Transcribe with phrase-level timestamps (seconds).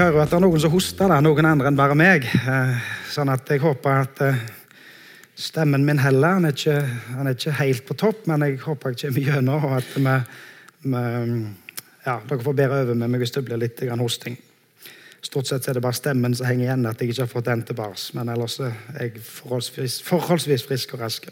[0.00, 2.24] hører at det er noen som hoster, der, noen andre enn bare meg.
[2.24, 2.76] Eh,
[3.10, 4.38] Sånn at jeg håper at eh,
[5.36, 6.38] stemmen min heller.
[6.38, 6.76] Han er ikke,
[7.16, 10.14] han er ikke helt på topp, men jeg håper jeg kommer gjennom, og at vi,
[10.86, 11.02] vi,
[12.06, 14.38] ja, dere får bedre over med meg hvis det blir litt hosting.
[15.20, 17.66] Stort sett er det bare stemmen som henger igjen, at jeg ikke har fått den
[17.68, 18.00] tilbake.
[18.16, 21.28] Men ellers er jeg forholdsvis, forholdsvis frisk og rask.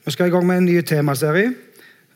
[0.00, 1.54] Vi skal i gang med en ny temaserie.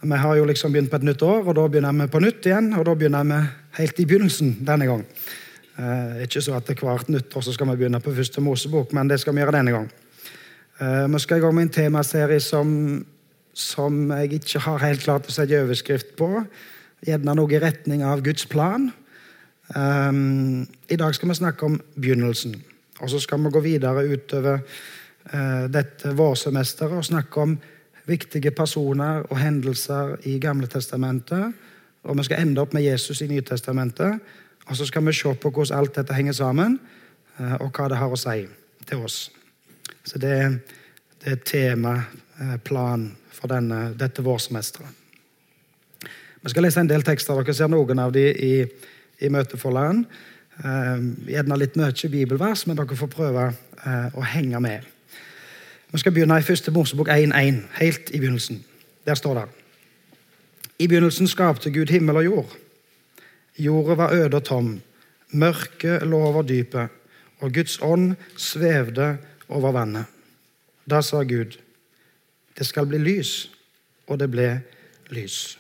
[0.02, 2.50] Vi har jo liksom begynt på et nytt år, og da begynner vi på nytt
[2.50, 2.72] igjen.
[2.74, 3.40] Og da begynner vi
[3.78, 5.06] helt i begynnelsen denne gang.
[5.78, 9.18] Eh, ikke så at hvert nyttår så skal vi begynne på første Mosebok, men det
[9.20, 9.88] skal vi gjøre denne gang.
[10.80, 12.68] Eh, vi skal i gang med en temaserie som,
[13.52, 16.30] som jeg ikke har helt klart å sette overskrift på.
[17.04, 18.92] Gjerne noe i retning av Guds plan.
[19.74, 22.54] Um, I dag skal vi snakke om begynnelsen.
[23.00, 27.54] Og så skal vi gå videre utover uh, dette vårsemesteret og snakke om
[28.06, 31.52] viktige personer og hendelser i Gamle testamentet.
[32.04, 34.20] Og vi skal ende opp med Jesus i Nytestamentet.
[34.66, 36.78] Og så skal vi se på hvordan alt dette henger sammen,
[37.40, 38.46] uh, og hva det har å si
[38.88, 39.28] til oss.
[40.04, 40.36] Så det,
[41.24, 45.00] det er temaplan plan for denne, dette vårsemesteret.
[46.44, 47.36] Vi skal lese en del tekster.
[47.40, 48.54] Dere ser noen av de i
[49.22, 50.04] i møteforlaget.
[50.64, 54.90] Eh, gjerne litt mye bibelvers, men dere får prøve eh, å henge med.
[55.94, 58.62] Vi skal begynne i første Mosebok 1.1, helt i begynnelsen.
[59.06, 59.48] Der står det
[60.78, 62.54] I begynnelsen skapte Gud himmel og jord.
[63.58, 64.70] Jorda var øde og tom.
[65.34, 66.88] Mørket lå over dypet,
[67.40, 69.16] og Guds ånd svevde
[69.48, 70.06] over vannet.
[70.90, 71.56] Da sa Gud,
[72.58, 73.50] det skal bli lys,
[74.06, 74.48] og det ble
[75.14, 75.58] lys.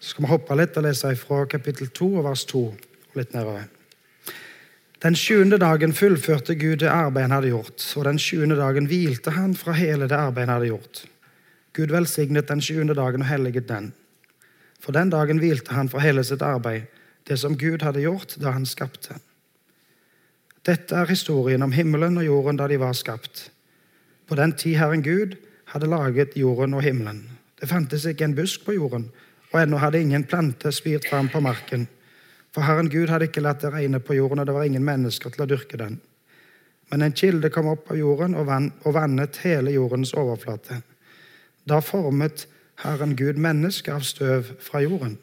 [0.00, 3.34] Så skal vi hoppe litt og lese fra kapittel 2 og vers 2 og litt
[3.36, 3.66] nedover.
[5.04, 9.34] Den sjuende dagen fullførte Gud det arbeidet han hadde gjort, og den sjuende dagen hvilte
[9.36, 11.02] han fra hele det arbeidet han hadde gjort.
[11.76, 13.90] Gud velsignet den sjuende dagen og helliget den.
[14.84, 16.90] For den dagen hvilte han fra hele sitt arbeid,
[17.24, 19.16] det som Gud hadde gjort da han skapte.
[20.64, 23.48] Dette er historien om himmelen og jorden da de var skapt.
[24.28, 25.36] På den tid Herren Gud
[25.72, 27.24] hadde laget jorden og himmelen.
[27.60, 29.08] Det fantes ikke en busk på jorden,
[29.52, 31.86] og ennå hadde ingen plante spirt fram på marken.
[32.52, 35.32] For Herren Gud hadde ikke latt det regne på jorden, og det var ingen mennesker
[35.32, 36.00] til å dyrke den.
[36.92, 38.50] Men en kilde kom opp av jorden og,
[38.84, 40.82] og vannet hele jordens overflate.
[41.64, 42.44] Da formet
[42.82, 45.18] Herren Gud menneske av støv fra jorden.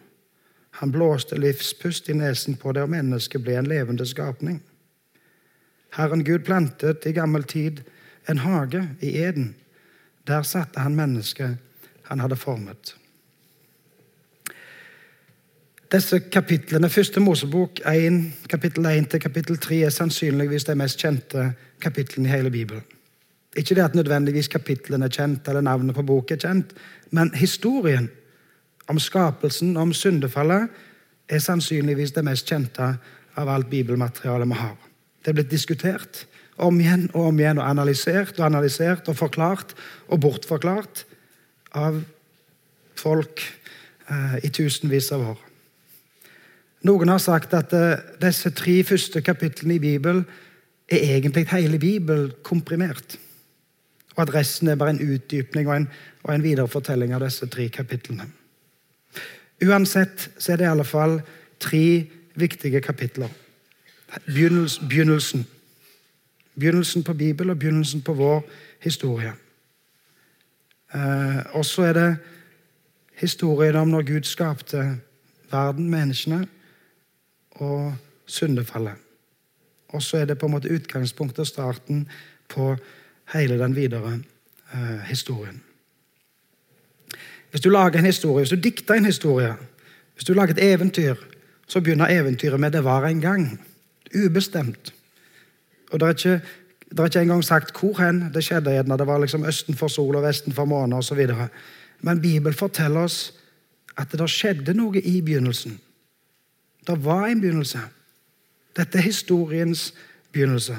[0.79, 4.61] Han blåste livspust i nesen på det, og mennesket ble en levende skapning.
[5.97, 7.83] Herren Gud plantet i gammel tid
[8.29, 9.55] en hage i Eden.
[10.27, 11.57] Der satte han mennesket
[12.07, 12.95] han hadde formet.
[15.91, 21.49] Disse kapitlene, Første Mosebok 1, kapittel 1 til kapittel 3 er sannsynligvis de mest kjente
[21.83, 22.83] kapitlene i hele Bibelen.
[23.57, 26.73] Ikke det at nødvendigvis kapitlene er kjent, eller navnet på boken er kjent,
[27.11, 28.07] men historien
[28.87, 30.69] om skapelsen og om syndefallet
[31.29, 32.93] er sannsynligvis det mest kjente
[33.39, 34.77] av alt bibelmaterialet vi har.
[35.21, 36.25] Det er blitt diskutert
[36.61, 39.75] om igjen og om igjen og analysert og analysert og forklart
[40.07, 41.05] og bortforklart
[41.77, 42.01] av
[42.99, 45.41] folk eh, i tusenvis av år.
[46.87, 50.23] Noen har sagt at eh, disse tre første kapitlene i Bibelen
[50.91, 53.17] er egentlig hele Bibelen komprimert.
[54.15, 55.87] Og at resten er bare en utdypning og en,
[56.23, 58.27] og en viderefortelling av disse tre kapitlene.
[59.61, 61.19] Uansett så er det i alle fall
[61.61, 61.85] tre
[62.35, 63.29] viktige kapitler.
[64.25, 65.45] Begynnelsen.
[66.59, 68.43] Begynnelsen på Bibelen og begynnelsen på vår
[68.83, 69.33] historie.
[70.93, 72.17] Eh, og så er det
[73.15, 74.97] historien om når Gud skapte
[75.51, 76.47] verden, menneskene
[77.51, 77.93] og
[78.25, 78.95] syndefallet.
[79.87, 82.07] Og så er det på en måte utgangspunktet og starten
[82.49, 82.75] på
[83.33, 84.19] hele den videre
[84.73, 85.61] eh, historien.
[87.51, 89.55] Hvis du lager en historie, hvis du dikter en historie,
[90.15, 91.15] hvis du lager et eventyr,
[91.67, 93.59] så begynner eventyret med 'det var en gang'.
[94.25, 94.93] Ubestemt.
[95.91, 96.45] Og Det er ikke,
[96.89, 98.71] det er ikke engang sagt hvor hen det skjedde.
[98.71, 98.97] Gjerne.
[98.97, 101.27] Det var liksom østen for sol og vesten for måne osv.
[102.01, 103.33] Men Bibelen forteller oss
[103.97, 105.79] at det skjedde noe i begynnelsen.
[106.87, 107.79] Det var en begynnelse.
[108.77, 109.93] Dette er historiens
[110.31, 110.77] begynnelse.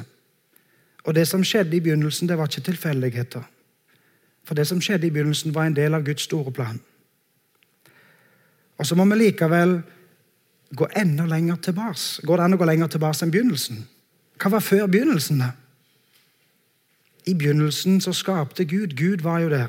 [1.05, 3.43] Og det som skjedde i begynnelsen, det var ikke tilfeldigheter.
[4.45, 6.81] For det som skjedde i begynnelsen, var en del av Guds store plan.
[8.79, 9.81] Og så må vi likevel
[10.77, 12.27] gå enda lenger tilbake.
[12.27, 13.83] Går det an å gå lenger tilbake enn begynnelsen?
[14.41, 15.43] Hva var før begynnelsen?
[15.43, 15.53] da?
[17.27, 18.97] I begynnelsen så skapte Gud.
[18.99, 19.69] Gud var jo der.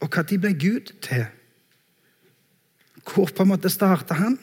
[0.00, 1.24] Og når ble Gud til?
[3.08, 4.38] Hvor på en måte starta han?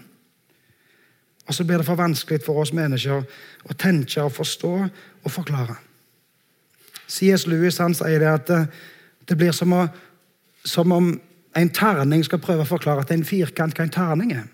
[1.45, 3.21] Og så blir det for vanskelig for oss mennesker
[3.65, 4.73] å tenke og forstå
[5.23, 5.77] og forklare.
[7.07, 7.45] C.S.
[7.47, 8.67] Lewis han sier det at eh,
[9.29, 9.85] det blir som, å,
[10.65, 11.11] som om
[11.55, 14.47] en terning skal prøve å forklare at en firkant hva en terning er.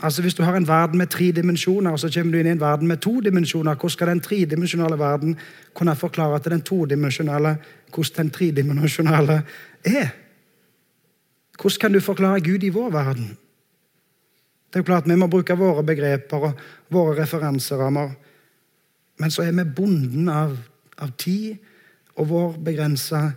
[0.00, 2.54] Altså Hvis du har en verden med tre dimensjoner, og så kommer du inn i
[2.54, 5.36] en verden med to dimensjoner, hvordan skal den tredimensjonale verden
[5.76, 7.56] kunne forklare til den todimensjonale
[7.94, 9.42] hvordan den tredimensjonale
[9.84, 10.08] er?
[11.60, 13.36] Hvordan kan du forklare Gud i vår verden?
[14.70, 18.10] Det er klart Vi må bruke våre begreper og våre referanserammer.
[19.18, 20.56] Men så er vi bonden av,
[20.98, 21.56] av tid
[22.16, 23.32] og vår begrensa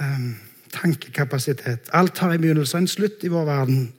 [0.00, 0.30] eh,
[0.72, 1.90] tankekapasitet.
[1.92, 3.92] Alt har en begynnelse og en slutt i vår verden.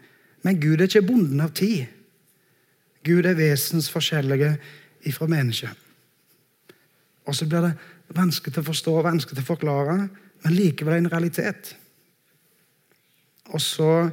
[0.44, 1.86] Men Gud er ikke bonden av tid.
[3.06, 4.56] Gud er vesens forskjellige
[5.10, 5.78] ifra mennesket.
[7.26, 7.74] Og så blir det
[8.16, 9.98] vanskelig til å forstå og vanskelig til å forklare,
[10.44, 11.76] men likevel en realitet.
[13.52, 14.10] Og så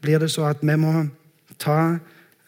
[0.00, 0.92] blir det så at vi må
[1.58, 1.98] ta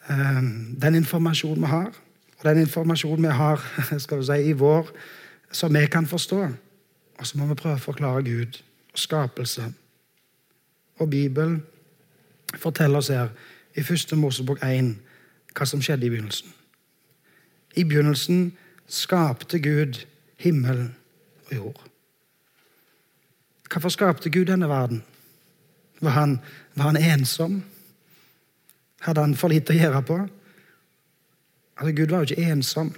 [0.09, 0.43] eh,
[0.81, 1.91] den informasjonen vi har,
[2.39, 3.65] og den informasjonen vi har
[4.05, 4.91] skal vi si, i vår,
[5.51, 6.47] som vi kan forstå.
[7.19, 8.61] Og så må vi prøve å forklare Gud
[8.93, 9.65] og skapelse.
[10.99, 11.63] Og Bibelen
[12.55, 13.29] forteller oss her
[13.75, 14.15] i 1.
[14.17, 14.95] Mosebok 1
[15.55, 16.53] hva som skjedde i begynnelsen.
[17.75, 18.51] I begynnelsen
[18.87, 20.05] skapte Gud
[20.39, 20.89] himmel
[21.49, 21.81] og jord.
[23.69, 25.03] Hvorfor skapte Gud denne verden?
[26.01, 26.39] Var han,
[26.75, 27.63] var han ensom?
[28.99, 30.17] Hadde han for lite å gjøre på?
[31.79, 32.91] Altså, Gud var jo ikke ensom.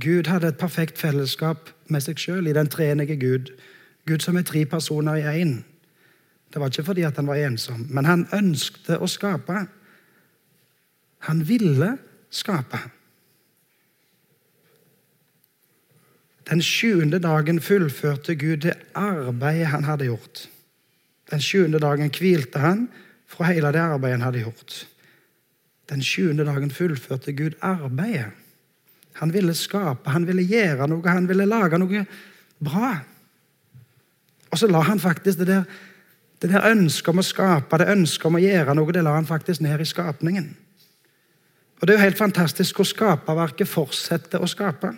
[0.00, 3.50] Gud hadde et perfekt fellesskap med seg sjøl i den treenige Gud.
[4.08, 5.58] Gud som er tre personer i én.
[6.50, 9.66] Det var ikke fordi han var ensom, men han ønskte å skape.
[11.28, 11.92] Han ville
[12.30, 12.80] skape.
[16.50, 20.48] Den sjuende dagen fullførte Gud det arbeidet han hadde gjort.
[21.30, 22.88] Den sjuende dagen hvilte han
[23.30, 24.80] fra hele det arbeidet han hadde gjort.
[25.90, 28.30] Den sjuende dagen fullførte Gud arbeidet.
[29.20, 32.04] Han ville skape, han ville gjøre noe, han ville lage noe
[32.62, 32.92] bra.
[34.50, 35.64] Og så la han faktisk det der,
[36.42, 39.28] det der ønsket om å skape, det ønsket om å gjøre noe, det la han
[39.28, 40.48] faktisk ned i skapningen.
[41.80, 44.92] Og Det er jo helt fantastisk hvor skaperverket fortsetter å skape.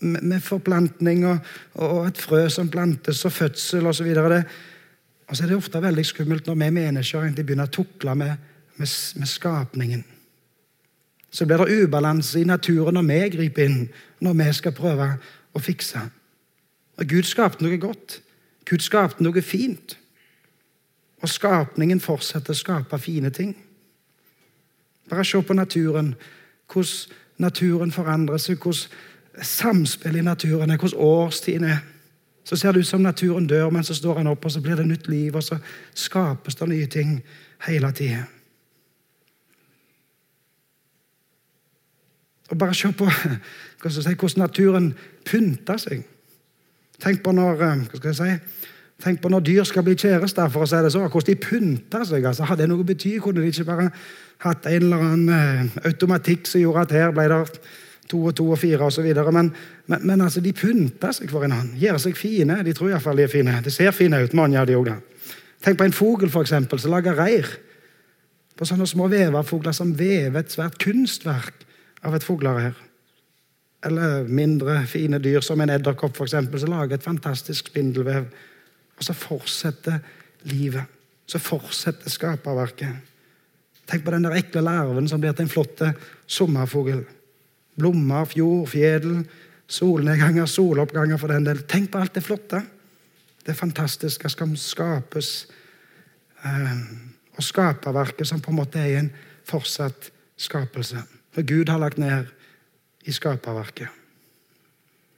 [0.00, 4.10] Med forplantning og, og et frø som plantes, og fødsel osv.
[5.26, 8.36] Og, så er det ofte veldig skummelt når vi mennesker egentlig begynner å tukle med,
[8.76, 10.04] med, med skapningen.
[11.30, 13.88] Så blir det ubalanse i naturen når vi griper inn,
[14.20, 15.08] når vi skal prøve
[15.52, 16.00] å fikse.
[16.96, 18.20] Og Gud skapte noe godt.
[18.64, 19.98] Gud skapte noe fint.
[21.22, 23.54] Og skapningen fortsetter å skape fine ting.
[25.10, 26.14] Bare se på naturen.
[26.72, 31.84] Hvordan naturen forandrer seg, hvordan samspillet i naturen er, hvordan årstiden er.
[32.46, 34.78] Så ser det ut som naturen dør, men så står han opp, og så blir
[34.78, 35.58] det nytt liv, og så
[35.94, 37.16] skapes det nye ting
[37.66, 38.22] hele tida.
[42.50, 43.08] Og bare se på
[43.90, 44.92] si, hvordan naturen
[45.26, 46.04] pynter seg.
[47.02, 48.62] Tenk på når eh, hva skal jeg si,
[49.02, 52.04] Tenk på når dyr skal bli kjærester, for å si det så, hvordan de pynter
[52.08, 52.24] seg.
[52.24, 53.18] altså, Hadde det noe bety?
[53.20, 53.90] Kunne de ikke bare
[54.46, 57.42] hatt en eller annen eh, automatikk som gjorde at her ble det
[58.10, 59.06] to og to og fire osv.
[59.32, 59.52] Men,
[59.86, 61.74] men, men altså, de pynter seg for annen.
[61.80, 62.60] Gjør seg fine.
[62.64, 63.58] De tror iallfall de er fine.
[63.64, 64.34] De ser fine ut.
[64.34, 64.96] mange av de også.
[65.64, 67.48] Tenk på en fugl som lager reir.
[68.56, 71.66] På sånne små veverfugler som vever et svært kunstverk
[72.06, 72.76] av et fuglereir.
[73.84, 78.30] Eller mindre fine dyr som en edderkopp for eksempel, som lager et fantastisk spindelvev.
[78.96, 80.00] Og så fortsetter
[80.48, 80.86] livet.
[81.26, 83.12] Så fortsetter skaperverket.
[83.86, 85.82] Tenk på den der ekle larven som blir til en flott
[86.26, 87.04] sommerfugl.
[87.76, 89.10] Blomster, fjord, fjell,
[89.68, 91.62] solnedganger, soloppganger for den del.
[91.68, 92.62] Tenk på alt det flotte.
[93.46, 95.46] Det fantastiske som skapes.
[96.42, 96.72] Eh,
[97.36, 99.12] og skaperverket som på en måte er en
[99.46, 101.02] fortsatt skapelse.
[101.34, 102.26] For Gud har lagt ned
[103.04, 103.88] i skaperverket.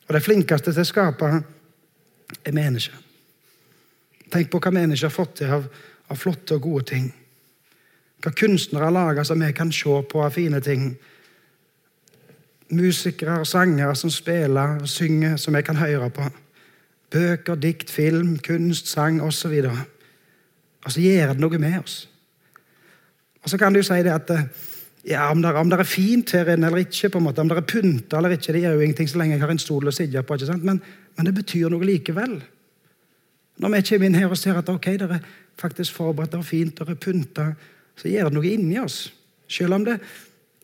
[0.09, 1.29] Og det flinkeste til å skape
[2.45, 2.97] er mennesket.
[4.29, 5.69] Tenk på hva mennesker har fått til av,
[6.09, 7.07] av flotte og gode ting.
[8.25, 10.91] Hva kunstnere har laga som vi kan se på av fine ting.
[12.71, 16.27] Musikere og sangere som spiller og synger, som jeg kan høre på.
[17.11, 19.55] Bøker, dikt, film, kunst, sang osv.
[19.65, 19.79] Og,
[20.85, 22.03] og så gjør det noe med oss.
[23.43, 24.31] Og så kan du si det at
[25.09, 27.49] ja, om det, om det er fint her inne eller ikke, på en måte, om
[27.49, 29.89] det er pynta eller ikke, det gjør jo ingenting så lenge jeg har en stol
[29.89, 30.37] å sitte på.
[30.37, 30.65] ikke sant?
[30.67, 30.83] Men,
[31.17, 32.35] men det betyr noe likevel.
[33.59, 35.23] Når vi kommer inn her og ser at ok, det er
[35.59, 37.47] faktisk forberedt, det er fint, det er pynta,
[37.99, 38.99] så gjør det noe inni oss.
[39.49, 39.97] Selv om det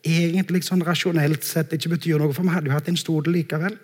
[0.05, 3.77] egentlig sånn rasjonelt sett ikke betyr noe, for vi hadde jo hatt en stol likevel.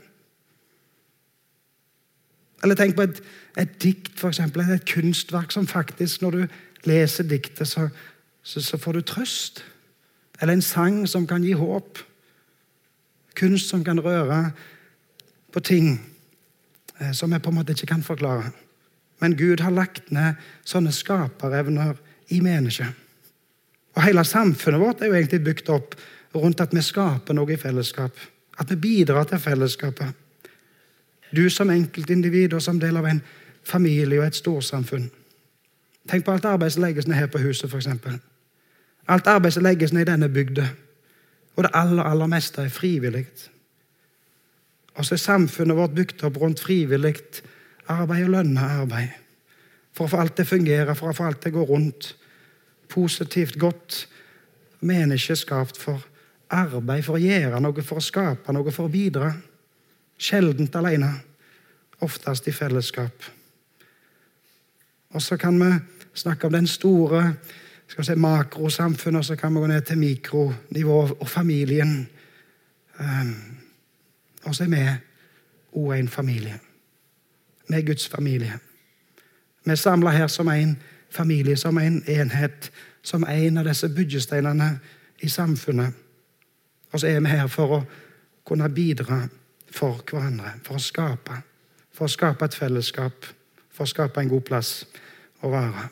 [2.61, 3.21] Eller tenk på et,
[3.57, 7.87] et dikt, for eksempel, et kunstverk som faktisk, når du leser diktet, så,
[8.43, 9.63] så, så får du trøst.
[10.41, 12.01] Eller en sang som kan gi håp.
[13.37, 14.51] Kunst som kan røre
[15.53, 15.93] på ting
[16.99, 18.51] eh, som vi på en måte ikke kan forklare.
[19.21, 21.97] Men Gud har lagt ned sånne skaperevner
[22.33, 23.00] i mennesket.
[23.95, 25.95] Og Hele samfunnet vårt er jo egentlig bygd opp
[26.35, 28.15] rundt at vi skaper noe i fellesskap.
[28.59, 30.13] At vi bidrar til fellesskapet.
[31.35, 33.21] Du som enkeltindivid og som del av en
[33.63, 35.09] familie og et storsamfunn.
[36.09, 37.87] Tenk på alt arbeid som legges ned her på huset, f.eks.
[39.07, 40.67] Alt arbeid som legges ned i denne bygda.
[41.55, 43.25] Og det aller, aller meste er frivillig.
[44.95, 47.15] Og så er samfunnet vårt bygd opp rundt frivillig
[47.91, 49.13] arbeid og lønna arbeid.
[49.95, 52.13] For å få alt til å fungere, for å få alt til å gå rundt.
[52.91, 54.07] Positivt, godt.
[54.81, 56.01] menneske skapt for
[56.49, 59.29] arbeid, for å gjøre noe, for å skape noe, for å bidra.
[60.17, 61.11] Sjeldent alene,
[62.01, 63.27] oftest i fellesskap.
[65.13, 65.69] Og så kan vi
[66.17, 67.35] snakke om den store
[67.91, 72.07] skal vi si, makrosamfunnet, og så kan vi gå ned til mikronivå og familien.
[72.99, 73.33] Um,
[74.45, 74.83] og så er vi
[75.75, 76.59] òg en familie.
[77.67, 78.59] Vi er Guds familie.
[79.65, 80.77] Vi er samla her som en
[81.11, 84.71] familie, som en enhet, som en av disse byggesteinene
[85.21, 85.93] i samfunnet.
[86.91, 87.81] Og så er vi her for å
[88.47, 89.23] kunne bidra
[89.71, 91.41] for hverandre, for å skape.
[91.91, 93.27] For å skape et fellesskap,
[93.71, 94.71] for å skape en god plass
[95.43, 95.89] å være.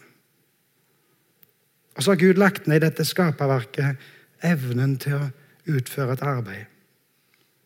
[1.95, 4.09] Og så har Gud lagt ned i dette skaperverket
[4.47, 5.29] evnen til å
[5.75, 6.67] utføre et arbeid.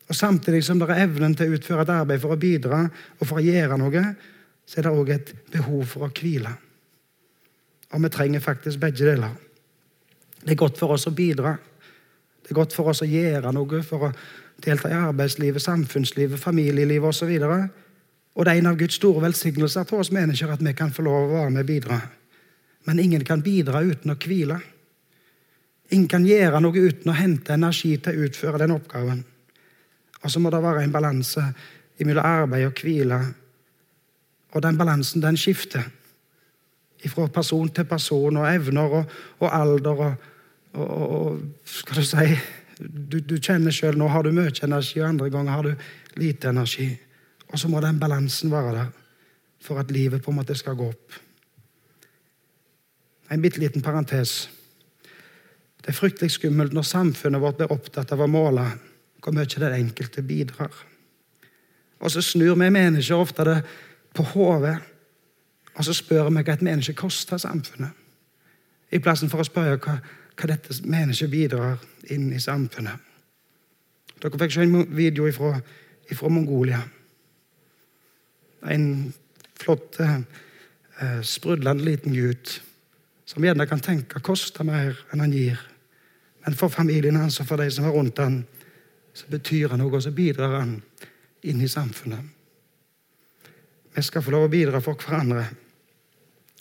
[0.10, 3.28] Og Samtidig som det er evnen til å utføre et arbeid for å bidra og
[3.28, 4.04] for å gjøre noe,
[4.66, 6.52] så er det òg et behov for å hvile.
[7.94, 9.36] Og vi trenger faktisk begge deler.
[10.44, 11.54] Det er godt for oss å bidra.
[12.44, 14.12] Det er godt for oss å gjøre noe for å
[14.64, 17.32] delta i arbeidslivet, samfunnslivet, familielivet osv.
[17.48, 17.64] Og,
[18.34, 21.06] og det er en av Guds store velsignelser til oss mennesker at vi kan få
[21.06, 22.00] lov å være med og bidra.
[22.90, 24.60] Men ingen kan bidra uten å hvile.
[25.94, 29.24] Ingen kan gjøre noe uten å hente energi til å utføre den oppgaven.
[30.24, 31.46] Og så må det være en balanse
[32.04, 33.20] mellom arbeid og hvile.
[34.54, 35.86] Og den balansen den skifter
[37.12, 40.28] fra person til person, og evner og, og alder og,
[40.74, 42.36] og, og, skal du si
[42.84, 46.50] Du, du kjenner sjøl nå har du mye energi, og andre ganger har du lite
[46.50, 46.88] energi.
[47.54, 48.88] Og så må den balansen være der
[49.62, 51.14] for at livet på en måte skal gå opp.
[53.32, 54.50] En bitte liten parentes.
[55.80, 58.66] Det er fryktelig skummelt når samfunnet vårt blir opptatt av å måle
[59.24, 60.74] hvor mye den enkelte bidrar.
[62.04, 63.60] Og så snur vi mennesker ofte det
[64.14, 64.76] på hodet,
[65.78, 67.92] og så spør vi hva et menneske koster samfunnet.
[68.94, 69.98] I plassen for å spørre hva,
[70.38, 71.82] hva dette mennesket bidrar
[72.14, 73.10] inn i samfunnet.
[74.22, 76.80] Dere fikk se en video ifra Mongolia.
[78.70, 79.14] En
[79.60, 82.62] flott, eh, sprudlende liten gutt
[83.26, 85.60] som gjerne kan tenke koster mer enn han gir.
[86.46, 88.44] Men for familien hans og for de som er rundt han,
[89.14, 90.78] så betyr han noe, og så bidrar han
[91.44, 92.24] inn i samfunnet.
[93.94, 95.46] Vi skal få lov å bidra for hverandre,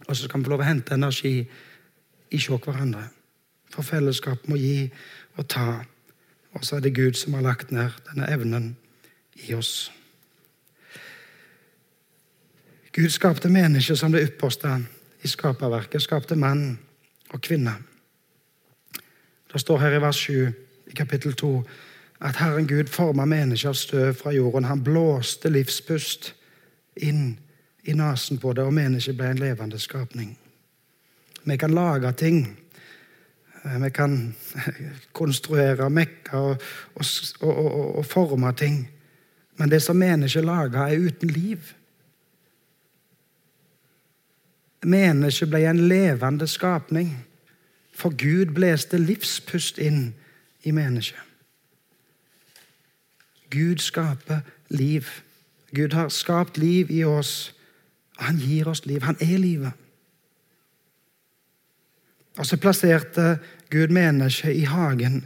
[0.08, 1.34] og så skal vi få lov å hente energi
[2.30, 3.08] i se hverandre.
[3.72, 4.90] For fellesskap må gi
[5.36, 5.84] og ta,
[6.52, 8.72] og så er det Gud som har lagt ned denne evnen
[9.48, 9.92] i oss.
[12.92, 14.74] Gud skapte mennesker som det ypperste
[15.24, 16.78] i skaperverket skapte mann
[17.32, 17.72] og kvinne.
[19.52, 20.52] Det står her i vers 7
[20.90, 21.54] i kapittel 2
[22.20, 24.68] at Herren Gud forma mennesker av støv fra jorden.
[24.68, 26.34] Han blåste livspust
[26.96, 27.38] inn
[27.82, 30.38] i nesen på det, og mennesket ble en levende skapning.
[31.44, 32.58] Vi kan lage ting.
[33.80, 34.34] Vi kan
[35.18, 36.62] konstruere, mekke og,
[36.94, 37.06] og,
[37.40, 38.88] og, og forme ting.
[39.56, 41.58] Men det som mennesket lager, er uten liv.
[44.82, 47.26] Mennesket ble en levende skapning,
[47.94, 50.14] for Gud blåste livspust inn
[50.64, 51.20] i mennesket.
[53.50, 55.06] Gud skaper liv.
[55.74, 57.52] Gud har skapt liv i oss,
[58.16, 59.02] han gir oss liv.
[59.02, 59.72] Han er livet.
[62.38, 63.38] Og så plasserte
[63.70, 65.22] Gud mennesket i hagen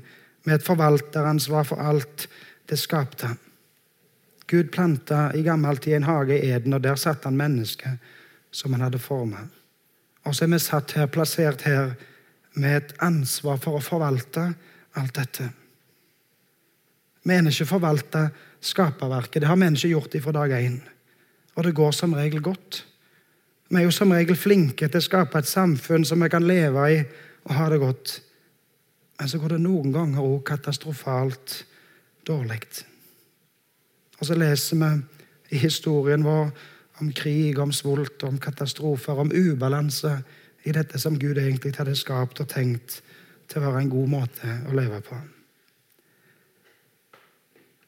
[0.47, 2.29] med et forvalteransvar for alt
[2.71, 3.31] det skapte.
[4.47, 7.99] Gud planta i gammel tid en hage i Eden, og der satt han mennesket
[8.51, 9.51] som han hadde formet.
[10.27, 11.95] Og så er vi satt her, plassert her
[12.55, 14.49] med et ansvar for å forvalte
[14.99, 15.49] alt dette.
[17.27, 18.31] Mennesket forvalter
[18.63, 19.43] skaperverket.
[19.43, 20.79] Det har mennesket gjort ifra dag én.
[21.57, 22.83] Og det går som regel godt.
[23.69, 26.85] Vi er jo som regel flinke til å skape et samfunn som vi kan leve
[26.93, 27.01] i
[27.47, 28.21] og ha det godt.
[29.19, 31.63] Men så går det noen ganger òg katastrofalt
[32.27, 32.61] dårlig.
[34.21, 36.51] Og så leser vi i historien vår
[37.01, 40.13] om krig, om svolt, om katastrofer, om ubalanse
[40.67, 43.01] i dette som Gud egentlig hadde skapt og tenkt
[43.47, 45.19] til å være en god måte å leve på.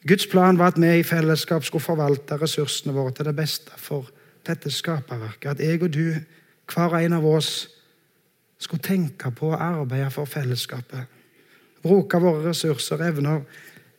[0.08, 4.08] Guds plan var at vi i fellesskap skulle forvalte ressursene våre til det beste for
[4.46, 5.50] dette skaperverket.
[5.50, 6.14] At jeg og du,
[6.72, 7.68] hver en av oss,
[8.58, 11.10] skulle tenke på å arbeide for fellesskapet.
[11.84, 13.42] Bruke våre ressurser, evner,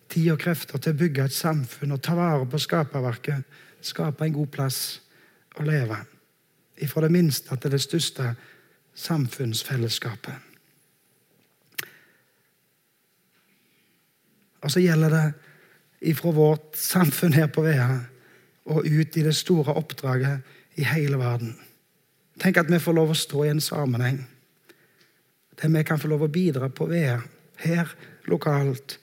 [0.09, 3.45] tid og krefter til å bygge et samfunn og ta vare på skaperverket.
[3.85, 4.79] Skape en god plass
[5.59, 5.99] å leve.
[6.89, 8.31] Fra det minste til det største
[8.97, 10.47] samfunnsfellesskapet.
[14.59, 15.48] Og så gjelder det
[15.99, 17.89] ifra vårt samfunn her på Vea
[18.69, 20.45] og ut i det store oppdraget
[20.79, 21.55] i hele verden.
[22.39, 24.21] Tenk at vi får lov å stå i en sammenheng
[25.59, 27.17] der vi kan få lov å bidra på Vea,
[27.59, 27.89] her
[28.31, 28.95] lokalt.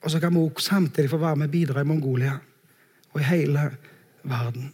[0.00, 2.38] Og så kan vi også samtidig få være med og bidra i Mongolia
[3.12, 3.64] og i hele
[4.22, 4.70] verden.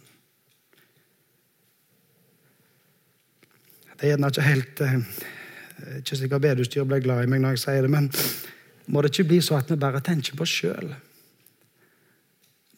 [3.95, 4.95] Det er gjerne ikke helt eh,
[5.99, 8.09] Ikke sikkert bedehusstyret ble glad i meg når jeg sier det, men
[8.91, 10.93] må det ikke bli så at vi bare tenker på oss sjøl?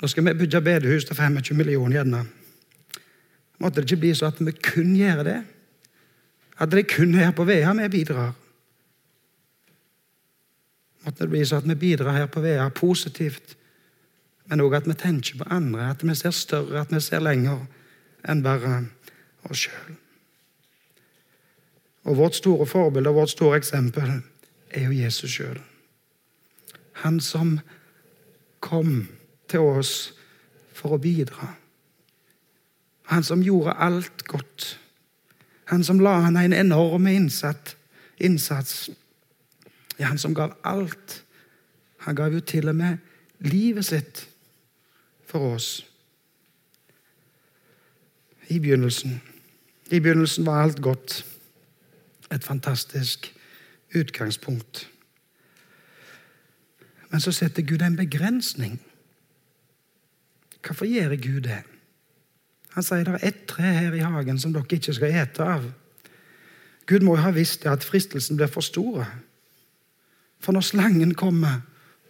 [0.02, 2.26] Nå skal vi bygge bedehus til 25 millioner, gjerne.
[3.58, 5.38] Måtte det ikke bli så at vi kun gjør det?
[6.60, 8.34] At det kun er her på Vea vi bidrar?
[11.06, 13.56] Måtte det bli så at vi bidrar her på Vea positivt,
[14.46, 17.66] men òg at vi tenker på andre, at vi ser større, at vi ser lenger
[18.28, 18.84] enn bare
[19.50, 19.96] oss sjøl.
[22.08, 24.22] Og Vårt store forbilde og vårt store eksempel
[24.72, 25.58] er jo Jesus sjøl.
[27.04, 27.60] Han som
[28.60, 29.08] kom
[29.50, 30.14] til oss
[30.74, 31.54] for å bidra.
[33.08, 34.80] Han som gjorde alt godt.
[35.72, 38.90] Han som la han en enorm innsats.
[40.00, 41.24] Ja, han som gav alt.
[41.98, 42.98] Han gav jo til og med
[43.40, 44.28] livet sitt
[45.26, 45.86] for oss.
[48.48, 49.22] I begynnelsen.
[49.92, 51.26] I begynnelsen var alt godt.
[52.32, 53.34] Et fantastisk
[53.96, 54.90] utgangspunkt.
[57.10, 58.82] Men så setter Gud en begrensning.
[60.68, 61.62] Hvorfor gjør Gud det?
[62.76, 65.64] Han sier det er ett tre her i hagen som dere ikke skal ete av.
[66.88, 69.08] Gud må jo ha visst det at fristelsen blir for stor.
[70.44, 71.64] For når slangen kommer,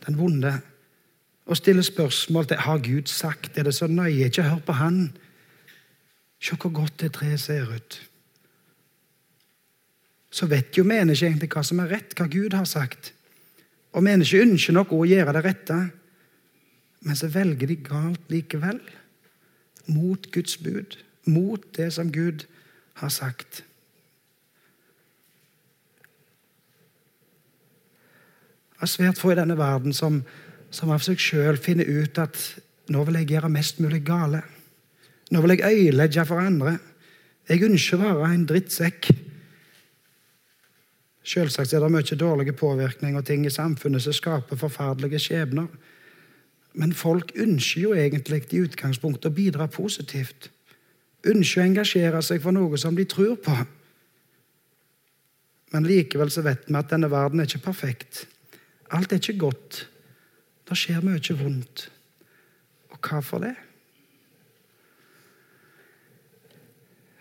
[0.06, 0.58] den vonde,
[1.48, 5.00] og stiller spørsmål til har Gud sagt er det så nøye, ikke hør på han.
[6.44, 8.02] Se hvor godt det treet ser ut.
[10.32, 13.14] Så vet jo mennesket egentlig hva som er rett, hva Gud har sagt.
[13.96, 15.78] Og mennesket ønsker nok å gjøre det rette,
[17.06, 18.80] men så velger de galt likevel.
[19.88, 22.46] Mot Guds bud, mot det som Gud
[23.00, 23.64] har sagt.
[28.78, 30.20] Det er svært få i denne verden som,
[30.70, 32.38] som av seg sjøl finner ut at
[32.94, 34.44] nå vil jeg gjøre mest mulig gale.
[35.32, 36.78] Nå vil jeg øyelegge for andre.
[37.50, 39.10] Jeg ønsker å være en drittsekk.
[41.28, 45.68] Selvsagt er det mye dårlige påvirkninger og ting i samfunnet som skaper forferdelige skjebner.
[46.78, 50.52] Men folk ønsker jo egentlig i utgangspunktet å bidra positivt.
[51.26, 53.56] Ønsker å engasjere seg for noe som de tror på.
[55.74, 58.26] Men likevel så vet vi at denne verden er ikke perfekt.
[58.94, 59.88] Alt er ikke godt.
[60.68, 61.88] Det skjer mye vondt.
[62.94, 63.56] Og hva for det?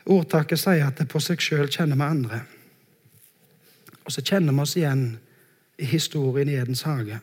[0.07, 2.43] Ordtaket sier at det på seg sjøl kjenner vi andre.
[4.05, 5.07] Og så kjenner vi oss igjen
[5.83, 7.19] i historien i Edens hage.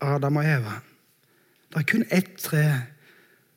[0.00, 0.80] Adam og Eva.
[1.70, 2.64] Det er kun ett tre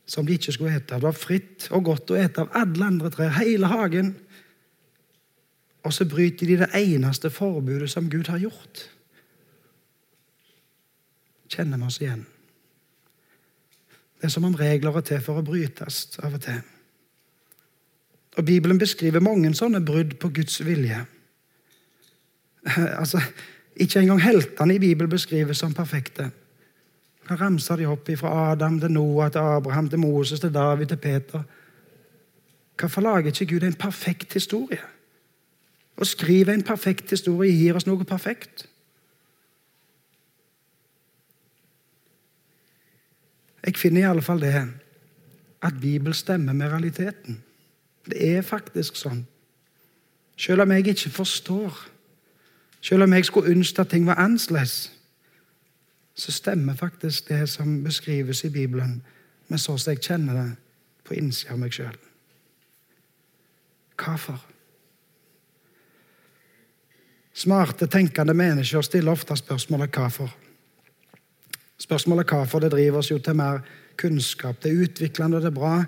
[0.08, 1.02] som de ikke skulle ete av.
[1.02, 4.14] Det var fritt og godt å ete av alle andre trær, hele hagen.
[5.84, 8.88] Og så bryter de det eneste forbudet som Gud har gjort.
[11.52, 12.26] Kjenner vi oss igjen?
[14.18, 16.64] Det er som om regler er til for å brytes av og til.
[18.38, 21.06] Og Bibelen beskriver mange sånne brudd på Guds vilje.
[23.02, 23.22] Altså,
[23.80, 26.32] Ikke engang heltene i Bibelen beskrives som perfekte.
[27.28, 30.98] Han ramser de opp fra Adam til Noah til Abraham til Moses til David til
[30.98, 31.44] Peter.
[32.80, 34.82] Hvorfor lager ikke Gud en perfekt historie?
[35.98, 38.68] Å skrive en perfekt historie gir oss noe perfekt.
[43.66, 44.54] Jeg finner i alle fall det
[45.62, 47.42] at Bibelen stemmer med realiteten.
[48.06, 49.26] Det er faktisk sånn.
[50.38, 51.82] Selv om jeg ikke forstår,
[52.88, 54.92] selv om jeg skulle ønske at ting var annerledes,
[56.16, 59.02] så stemmer faktisk det som beskrives i Bibelen,
[59.48, 60.48] med sånn som jeg kjenner det
[61.04, 61.98] på innsida av meg sjøl.
[63.98, 64.40] Hvorfor?
[67.34, 70.36] Smarte, tenkende mennesker stiller ofte spørsmålet 'hvorfor'.
[71.78, 73.60] Spørsmålet 'hvorfor' det driver oss jo til mer
[73.98, 74.64] kunnskap.
[74.64, 75.84] Det er utviklende og det er bra,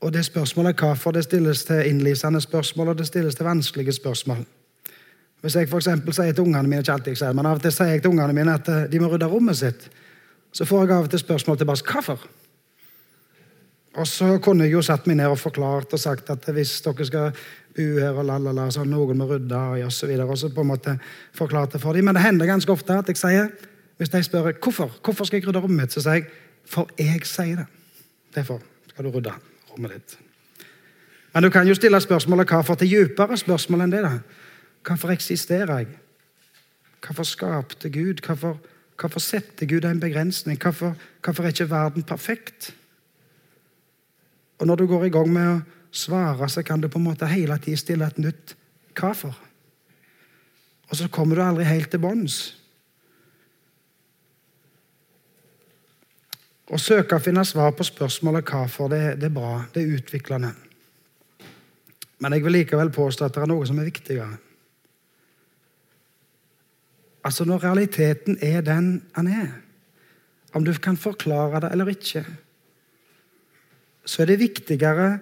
[0.00, 4.46] og det spørsmålet hvorfor det stilles til innlysende spørsmål, og det stilles til vanskelige spørsmål.
[5.44, 7.94] Hvis jeg for sier til ungene mine ikke alltid sier, men av og til sier
[7.94, 9.86] jeg til ungene mine at eh, de må rydde rommet sitt,
[10.52, 12.24] så får jeg av og til spørsmål tilbake hvorfor.
[13.96, 17.06] Og så kunne jeg jo satt meg ned og forklart og sagt at hvis dere
[17.08, 17.38] skal
[17.76, 20.64] bo her og lalala, så har noen må rydde og så videre, og så på
[20.64, 20.98] en måte
[21.36, 22.04] forklarte for dem.
[22.08, 23.48] Men det hender ganske ofte at jeg sier,
[23.96, 26.28] hvis de spør hvorfor hvorfor skal jeg rydde rommet mitt, så sier jeg
[26.66, 27.66] for jeg sier det.
[28.34, 29.32] Derfor skal du rydde
[29.70, 30.18] rommet ditt.
[31.32, 34.02] Men du kan jo stille spørsmålet hva for til dypere spørsmål enn det.
[34.04, 34.18] da.
[34.86, 35.86] Hvorfor eksisterer jeg?
[37.06, 38.22] Hvorfor skapte Gud?
[38.26, 38.58] Hvorfor,
[39.00, 40.58] hvorfor setter Gud en begrensning?
[40.62, 40.94] Hvorfor,
[41.24, 42.74] hvorfor er ikke verden perfekt?
[44.58, 47.26] Og Når du går i gang med å svare, så kan du på en måte
[47.26, 48.56] hele tiden stille et nytt
[48.96, 49.34] hvorfor.
[50.90, 52.38] Og så kommer du aldri helt til bunns.
[56.66, 59.60] Å søke å finne svar på spørsmålet hvorfor, det, det er bra.
[59.74, 60.54] Det er utviklende.
[62.18, 64.38] Men jeg vil likevel påstå at det er noe som er viktigere.
[67.26, 69.48] Altså Når realiteten er den han er,
[70.54, 72.22] om du kan forklare det eller ikke,
[74.06, 75.18] så er det viktigere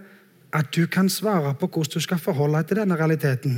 [0.52, 3.56] at du kan svare på hvordan du skal forholde deg til denne realiteten,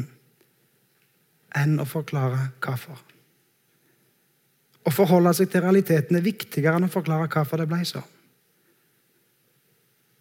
[1.56, 3.02] enn å forklare hvorfor.
[4.86, 8.04] Å forholde seg til realiteten er viktigere enn å forklare hvorfor det ble så.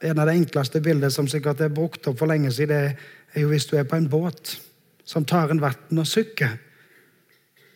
[0.01, 2.97] En av det enkleste bildet som sikkert er brukt opp for lenge siden,
[3.33, 4.57] er jo hvis du er på en båt
[5.05, 6.57] som tar inn vann og synker.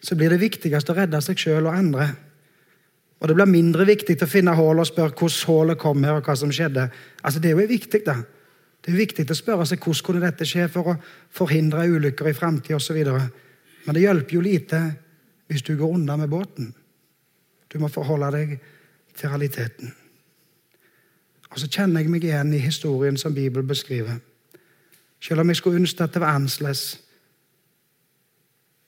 [0.01, 2.09] Så blir det viktigst å redde seg sjøl og andre.
[3.19, 6.27] Og det blir mindre viktig å finne hull og spørre hvordan hullet kom her, og
[6.27, 6.88] hva som skjedde.
[7.23, 8.15] Altså, Det er jo viktig, da.
[8.79, 10.97] Det er viktig å spørre seg hvordan kunne dette skje for å
[11.35, 13.03] forhindre ulykker i framtida osv.
[13.85, 14.79] Men det hjelper jo lite
[15.49, 16.73] hvis du går unna med båten.
[17.69, 18.59] Du må forholde deg
[19.17, 19.91] til realiteten.
[21.49, 24.19] Og så kjenner jeg meg igjen i historien som Bibelen beskriver.
[25.19, 27.01] Selv om jeg skulle ønske at det var annerledes,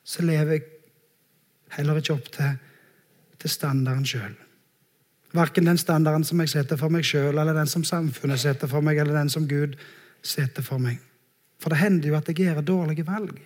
[0.04, 0.68] så lever jeg
[1.78, 2.58] heller ikke opp til,
[3.42, 4.34] til standarden sjøl.
[5.32, 8.84] Verken den standarden som jeg setter for meg sjøl, eller den som samfunnet setter for
[8.84, 9.78] meg, eller den som Gud
[10.22, 11.00] setter for meg.
[11.62, 13.38] For det hender jo at jeg gjør dårlige valg.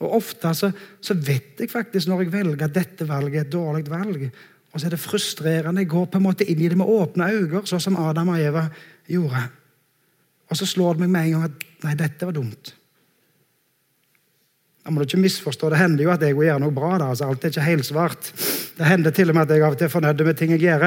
[0.00, 0.70] Og Ofte så,
[1.04, 4.26] så, vet jeg faktisk når jeg velger at dette valget er et dårlig valg.
[4.72, 5.84] Og så er det frustrerende.
[5.84, 8.40] Jeg går på en måte inn i det med åpne øyne, sånn som Adam og
[8.40, 8.64] Eva
[9.10, 9.42] gjorde.
[10.50, 12.72] Og så slår det meg med en gang at nei, dette var dumt.
[14.80, 15.70] Da må du ikke misforstå.
[15.72, 16.96] Det hender jo at jeg gjør noe bra.
[16.98, 18.30] da, altså Alt er ikke helt svart.
[18.78, 20.64] Det hender til og med at jeg av og til er fornøyd med ting jeg
[20.64, 20.86] gjør.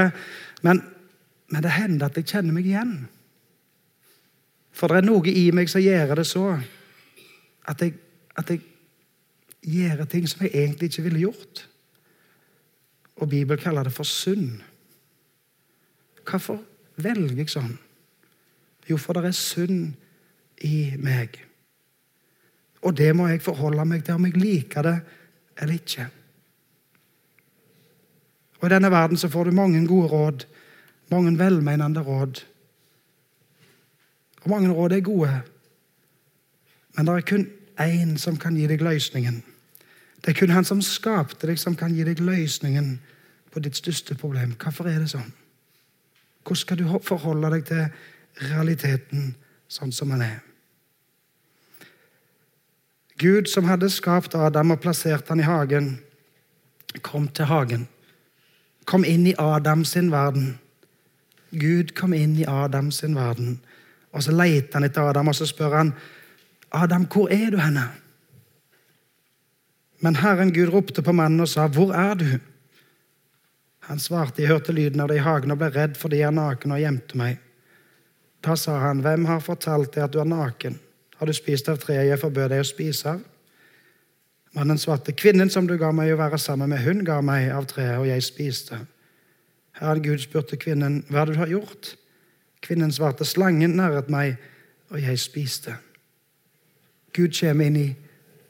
[0.66, 0.82] Men,
[1.54, 2.96] men det hender at jeg kjenner meg igjen.
[4.74, 6.48] For det er noe i meg som gjør det så
[7.70, 7.94] at jeg,
[8.36, 8.64] at jeg
[9.62, 11.68] gjør ting som jeg egentlig ikke ville gjort.
[13.22, 14.58] Og Bibelen kaller det for synd.
[16.26, 16.60] Hvorfor
[16.98, 17.76] velger jeg sånn?
[18.90, 19.94] Jo, for det er synd
[20.66, 21.38] i meg.
[22.84, 24.98] Og det må jeg forholde meg til om jeg liker det
[25.62, 26.08] eller ikke.
[28.60, 30.46] Og I denne verden så får du mange gode råd,
[31.12, 32.44] mange velmenende råd.
[34.44, 35.42] Og mange råd er gode,
[36.96, 37.48] men det er kun
[37.80, 39.42] én som kan gi deg løsningen.
[40.22, 43.00] Det er kun Han som skapte deg, som kan gi deg løsningen
[43.52, 44.56] på ditt største problem.
[44.64, 45.34] Hvorfor er det sånn?
[46.44, 47.86] Hvordan skal du forholde deg til
[48.50, 49.36] realiteten
[49.68, 50.40] sånn som den er?
[53.18, 56.00] Gud, som hadde skapt Adam og plassert han i hagen,
[57.02, 57.88] kom til hagen.
[58.86, 60.58] Kom inn i Adams verden.
[61.52, 63.60] Gud kom inn i Adams verden.
[64.12, 65.94] Og Så leter han etter Adam og så spør han,
[66.72, 67.90] Adam, hvor er du henne?
[70.02, 72.40] Men Herren Gud ropte på mannen og sa, 'Hvor er du?'
[73.80, 76.32] Han svarte, 'Jeg hørte lyden av det i hagen og ble redd fordi jeg er
[76.32, 77.38] naken og gjemte meg.'
[78.44, 80.80] Da sa han, 'Hvem har fortalt deg at du er naken?
[81.24, 83.22] Har du spist av treet jeg forbød deg å spise av?'
[84.52, 87.64] Mannen svarte, 'Kvinnen som du ga meg å være sammen med, hun ga meg av
[87.66, 88.80] treet, og jeg spiste.'
[89.72, 91.96] Herren Gud spurte kvinnen, 'Hva er det du har gjort?'
[92.62, 94.36] Kvinnen svarte, 'Slangen næret meg,
[94.90, 95.78] og jeg spiste.'
[97.14, 97.96] Gud kommer inn i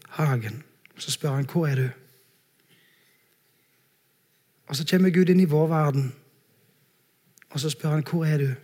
[0.09, 0.63] hagen.
[0.97, 1.89] Så spør han hvor er du
[4.67, 6.13] Og så kommer Gud inn i vår verden,
[7.49, 8.55] og så spør han hvor er du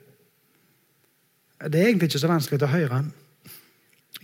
[1.70, 3.14] Det er egentlig ikke så vanskelig å høre han.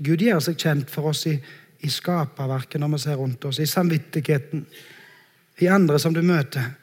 [0.04, 1.36] Gud gjør seg kjent for oss i,
[1.80, 4.66] i skaperverket når vi ser rundt oss, i samvittigheten,
[5.64, 6.74] i andre som du møter.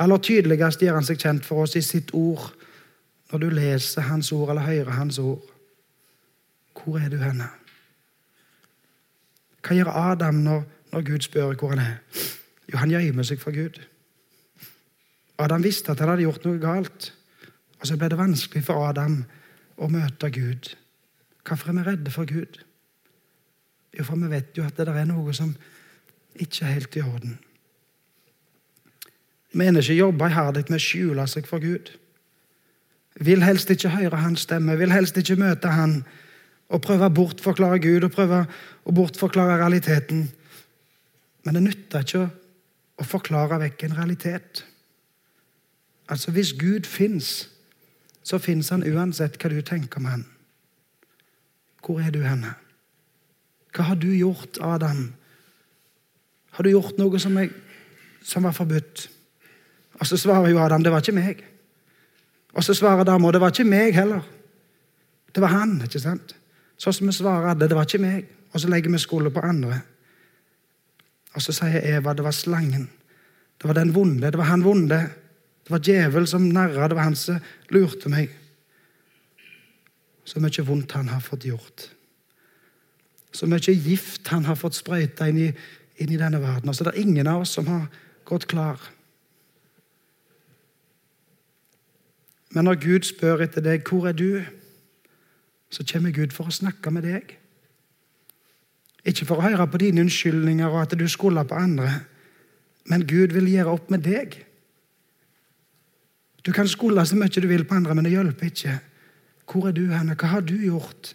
[0.00, 2.52] Aller tydeligst gjør han seg kjent for oss i sitt ord,
[3.32, 5.42] når du leser hans ord eller hører hans ord.
[6.74, 7.48] Hvor er du henne?
[9.60, 10.62] Hva gjør Adam når,
[10.92, 11.96] når Gud spør hvor han er?
[12.70, 13.80] Jo, han gjemmer seg for Gud.
[15.40, 17.10] Adam visste at han hadde gjort noe galt.
[17.80, 19.22] Og så ble det vanskelig for Adam
[19.80, 20.72] å møte Gud.
[21.46, 22.60] Hvorfor er vi redde for Gud?
[23.98, 25.54] Jo, for vi vet jo at det er noe som
[26.38, 27.38] ikke er helt i orden.
[29.52, 31.90] Mennesker jobber iherdig med å skjule seg for Gud.
[33.20, 36.02] Vil helst ikke høre hans stemme, vil helst ikke møte han.
[36.70, 38.44] og prøve å bortforklare Gud og prøve
[38.86, 40.28] å bortforklare realiteten.
[41.42, 42.28] Men det nytter ikke
[42.94, 44.64] å forklare vekk en realitet.
[46.08, 47.48] Altså, Hvis Gud fins,
[48.22, 50.24] så fins han uansett hva du tenker om han.
[51.84, 52.54] Hvor er du henne?
[53.74, 55.12] Hva har du gjort, Adam?
[56.56, 57.52] Har du gjort noe som, jeg,
[58.26, 59.06] som var forbudt?
[60.00, 61.44] Og så svarer jo Adam det var ikke meg.
[62.56, 64.24] Og så svarer dama det var ikke meg heller.
[65.30, 65.78] Det var han.
[65.84, 66.34] ikke sant?
[66.80, 68.26] Sånn som vi svarer alle det var ikke meg.
[68.50, 69.78] Og så legger vi skylda på andre.
[71.36, 72.88] Og så sier Eva det var slangen.
[73.60, 74.26] Det var den vonde.
[74.26, 74.98] Det var han vonde.
[75.62, 76.88] Det var djevel som narra.
[76.88, 77.38] Det var han som
[77.70, 78.32] lurte meg.
[80.30, 81.88] Så mye vondt han har fått gjort.
[83.34, 85.50] Så mye gift han har fått sprøyta inn,
[85.98, 86.70] inn, i denne verden.
[86.70, 87.88] Og så er ingen av oss som har
[88.28, 88.78] gått klar.
[92.54, 94.46] Men når Gud spør etter deg, 'Hvor er du?'
[95.70, 97.36] så kommer Gud for å snakke med deg.
[99.06, 102.00] Ikke for å høre på dine unnskyldninger og at du skylder på andre,
[102.90, 104.44] men Gud vil gjøre opp med deg.
[106.42, 108.80] Du kan skylde så mye du vil på andre, men det hjelper ikke.
[109.50, 110.14] Hvor er du henne?
[110.14, 111.14] Hva har du gjort?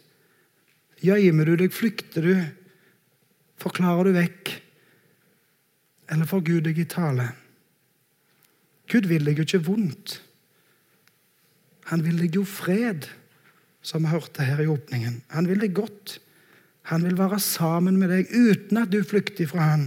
[1.00, 1.74] Gjemmer du deg?
[1.74, 2.36] Flykter du?
[3.62, 4.52] Forklarer du vekk?
[6.12, 7.30] Eller får Gud deg i tale?
[8.92, 10.20] Gud vil deg jo ikke vondt.
[11.90, 13.08] Han vil deg jo fred,
[13.86, 15.22] som vi hørte her i åpningen.
[15.34, 16.18] Han vil deg godt.
[16.92, 19.86] Han vil være sammen med deg uten at du flykter fra han.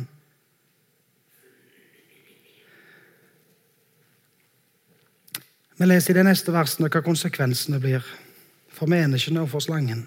[5.79, 8.07] Vi leser i de neste versene hva konsekvensene blir
[8.79, 10.07] for menneskene og for slangen.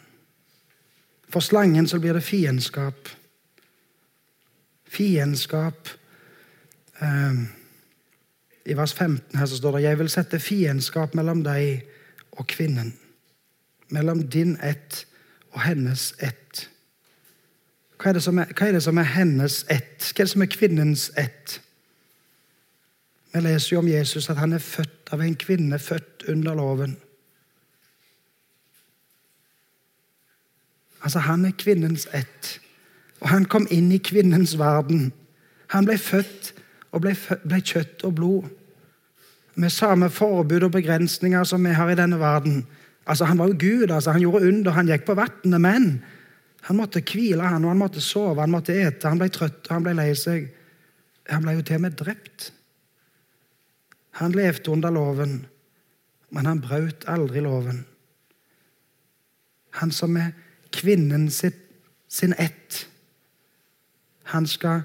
[1.30, 3.10] For slangen så blir det fiendskap.
[4.88, 5.90] Fiendskap
[7.02, 7.44] eh,
[8.66, 11.84] I vers 15 her så står det 'Jeg vil sette fiendskap mellom deg
[12.32, 12.94] og kvinnen'.
[13.90, 15.06] Mellom din ett
[15.52, 16.70] og hennes ett.
[17.98, 20.14] Hva er, er, hva er det som er hennes ett?
[20.16, 21.62] Hva er det som er kvinnens ett?
[23.34, 26.98] Vi leser jo om Jesus at han er født av en kvinne, født under loven.
[31.04, 32.60] Altså, Han er kvinnens ett.
[33.22, 35.12] Og han kom inn i kvinnens verden.
[35.68, 36.54] Han ble født
[36.92, 37.14] og ble,
[37.46, 38.48] ble kjøtt og blod.
[39.56, 42.66] Med samme forbud og begrensninger som vi har i denne verden.
[43.06, 46.04] Altså, Han var jo Gud, altså, han gjorde under, han gikk på vannet, men
[46.62, 49.84] han måtte hvile, han, og han måtte sove, han måtte ete, han ble trøtt, han
[49.84, 50.50] ble lei seg.
[51.30, 52.52] Han ble jo til og med drept.
[54.22, 55.46] Han levde under loven,
[56.30, 57.86] men han brøt aldri loven.
[59.80, 60.34] Han som er
[60.72, 61.60] kvinnen sitt,
[62.08, 62.88] sin ett.
[64.24, 64.82] Han skal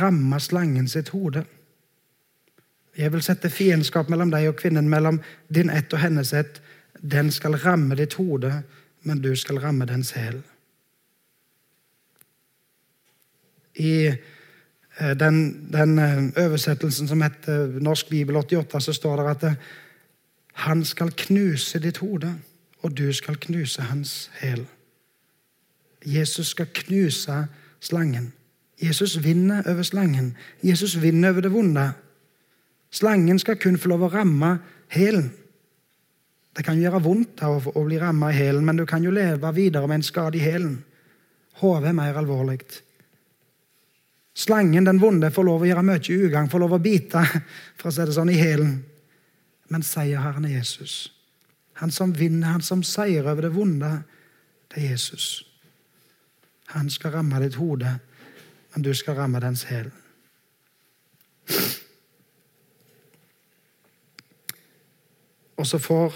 [0.00, 1.44] ramme slangen sitt hode.
[2.96, 6.60] Jeg vil sette fiendskap mellom deg og kvinnen, mellom din ett og hennes ett.
[7.00, 8.62] Den skal ramme ditt hode,
[9.02, 10.42] men du skal ramme dens hæl.
[13.74, 19.44] I eh, den, den, eh, oversettelsen som heter Norsk bibel 88, så står det at
[19.44, 19.54] eh,
[20.66, 22.34] han skal knuse ditt hode,
[22.82, 24.66] og du skal knuse hans hæl.
[26.04, 27.46] Jesus skal knuse
[27.80, 28.32] slangen.
[28.80, 30.36] Jesus vinner over slangen.
[30.64, 31.92] Jesus vinner over det vonde.
[32.90, 34.54] Slangen skal kun få lov å ramme
[34.90, 35.30] hælen.
[36.56, 39.86] Det kan gjøre vondt å bli rammet i hælen, men du kan jo leve videre
[39.86, 40.80] med en skade i hælen.
[41.60, 42.64] Hodet er mer alvorlig.
[44.34, 47.22] Slangen, den vonde, får lov å gjøre mye ugagn, får lov å bite
[47.78, 48.78] for å si det sånn, i hælen.
[49.70, 51.12] Men seierherren er Jesus.
[51.82, 53.92] Han som vinner, han som seier over det vonde,
[54.72, 55.49] det er Jesus.
[56.74, 57.98] Han skal ramme ditt hode,
[58.74, 59.90] men du skal ramme dens hæl.
[65.56, 66.14] Og så får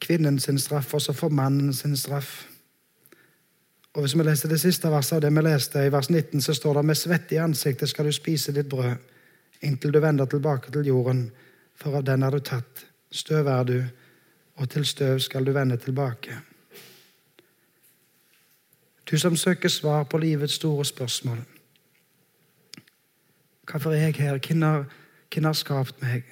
[0.00, 2.46] kvinnen sin straff, og så får mannen sin straff.
[3.94, 6.54] Og Hvis vi leser det siste verset av det vi leste, i vers 19, så
[6.54, 8.96] står det med svette i ansiktet skal du spise ditt brød
[9.60, 11.30] inntil du vender tilbake til jorden,
[11.74, 12.84] for av den er du tatt.
[13.10, 13.78] Støv er du,
[14.58, 16.36] og til støv skal du vende tilbake.
[19.10, 21.38] Du som søker svar på livets store spørsmål.
[23.70, 24.38] Hvorfor er jeg her?
[25.34, 26.24] Hvem har, skapt meg?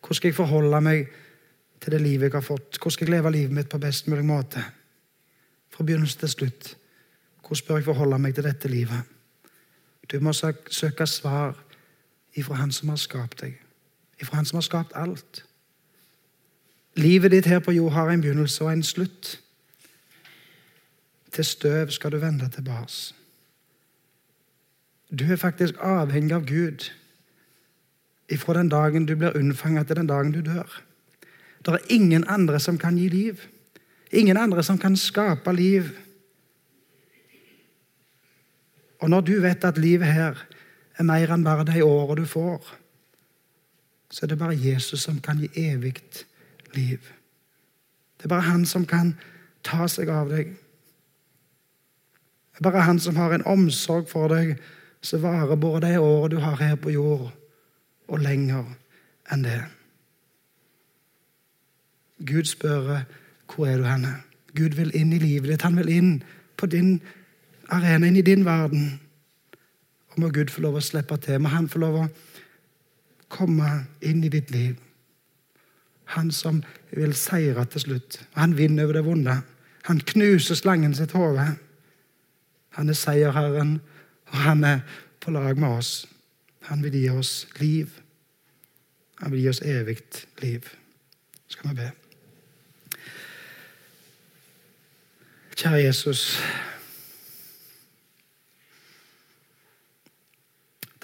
[0.00, 1.06] Hvordan skal jeg forholde meg
[1.80, 2.78] til det livet jeg har fått?
[2.78, 4.64] Hvordan skal jeg leve livet mitt på best mulig måte?
[5.70, 6.76] Fra begynnelse til slutt.
[7.40, 9.02] Hvordan bør jeg forholde meg til dette livet?
[10.12, 11.56] Du må søke svar
[12.34, 13.58] ifra Han som har skapt deg.
[14.20, 15.44] Ifra Han som har skapt alt.
[16.96, 19.41] Livet ditt her på jord har en begynnelse og en slutt.
[21.32, 23.14] Til støv skal du vende tilbake.
[25.12, 26.88] Du er faktisk avhengig av Gud
[28.32, 30.82] ifra den dagen du blir unnfanget, til den dagen du dør.
[31.64, 33.40] Det er ingen andre som kan gi liv.
[34.12, 35.90] Ingen andre som kan skape liv.
[39.00, 40.46] Og når du vet at livet her
[40.98, 42.74] er mer enn bare de årene du får,
[44.12, 45.96] så er det bare Jesus som kan gi evig
[46.74, 47.00] liv.
[48.16, 49.14] Det er bare han som kan
[49.64, 50.52] ta seg av deg.
[52.62, 54.52] Det bare han som har en omsorg for deg
[55.02, 57.32] som varer både de året du har her på jord,
[58.06, 58.68] og lenger
[59.34, 59.56] enn det.
[62.22, 63.02] Gud spør
[63.50, 64.12] hvor er du henne.
[64.54, 65.64] Gud vil inn i livet ditt.
[65.66, 66.12] Han vil inn
[66.56, 67.00] på din
[67.66, 69.00] arena, inn i din verden.
[70.12, 71.40] Og må Gud få lov å slippe til.
[71.42, 72.06] Må han få lov å
[73.26, 73.72] komme
[74.06, 74.78] inn i ditt liv.
[76.14, 76.62] Han som
[76.94, 78.20] vil seire til slutt.
[78.38, 79.40] Han vinner over det vonde.
[79.90, 81.56] Han knuser slangen sitt hode.
[82.72, 83.80] Han er seierherren,
[84.26, 84.80] og han er
[85.20, 86.08] på lag med oss.
[86.68, 87.90] Han vil gi oss liv.
[89.20, 89.98] Han vil gi oss evig
[90.42, 90.68] liv.
[91.48, 91.90] Skal vi be.
[95.56, 96.40] Kjære Jesus.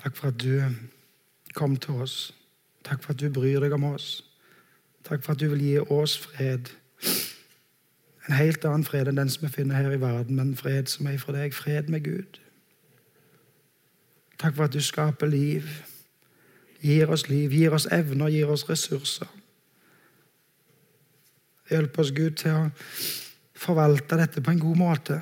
[0.03, 0.63] Takk for at du
[1.55, 2.35] kom til oss.
[2.85, 4.23] Takk for at du bryr deg om oss.
[5.05, 6.71] Takk for at du vil gi oss fred.
[8.29, 11.09] En helt annen fred enn den som vi finner her i verden, men fred som
[11.09, 11.55] er fra deg.
[11.57, 12.41] Fred med Gud.
[14.39, 15.67] Takk for at du skaper liv.
[16.85, 19.31] Gir oss liv, gir oss evner, gir oss ressurser.
[21.69, 22.69] Hjelp oss, Gud, til å
[23.59, 25.19] forvalte dette på en god måte.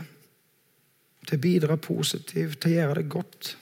[1.27, 3.55] Til å bidra positivt, til å gjøre det godt.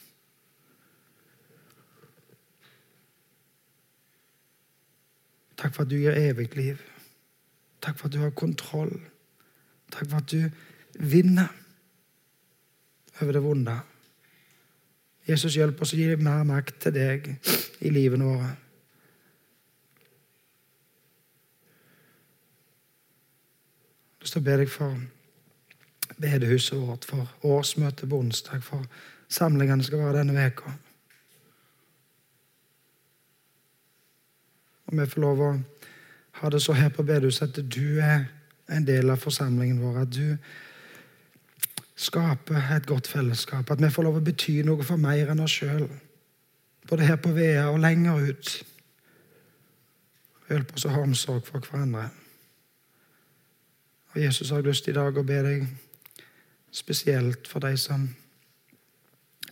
[5.61, 6.80] Takk for at du gir evig liv.
[7.85, 8.96] Takk for at du har kontroll.
[9.94, 10.50] Takk for at du
[10.98, 11.48] vinner
[13.20, 13.76] over det vonde.
[15.28, 17.30] Jesus, hjelp oss å gi mer makt til deg
[17.80, 18.50] i livene våre.
[24.24, 24.98] Jeg vil be deg for
[26.18, 28.83] bedehuset vårt, for årsmøtet på onsdag, for
[29.30, 30.72] samlingene skal være denne veka.
[34.88, 35.50] Og vi får lov å
[36.40, 38.26] ha det så her på bedehuset at du er
[38.68, 39.98] en del av forsamlingen vår.
[40.03, 40.37] At du
[41.96, 43.70] skaper et godt fellesskap.
[43.70, 45.87] At vi får lov å bety noe for mer enn oss sjøl.
[46.88, 48.55] Både her på Vea og lenger ut.
[50.50, 52.11] Hjelp oss å ha omsorg for hverandre.
[54.14, 55.64] Og Jesus har lyst i dag å be deg
[56.74, 58.07] spesielt for de som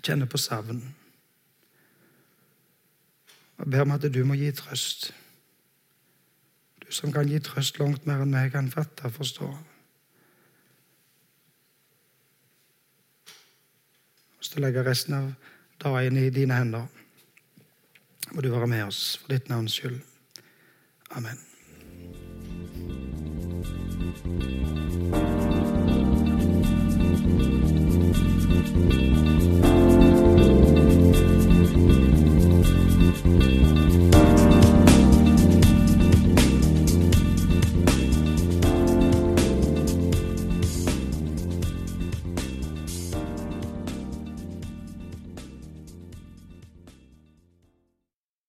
[0.02, 0.82] kjenner på savn.
[3.62, 5.12] Og ber om at du må gi trøst
[6.92, 9.48] som kan gi trøst langt mer enn vi kan fatte og forstå.
[14.38, 15.30] Hvis du legger resten av
[15.82, 16.86] dagen i dine hender,
[18.32, 20.00] må du være med oss for ditt navns skyld.
[21.16, 21.40] Amen.